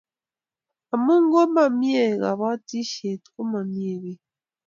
Amu 0.93 1.15
komamie 1.31 2.05
kabatishet 2.21 3.21
komamie 3.33 3.93
biik 4.03 4.21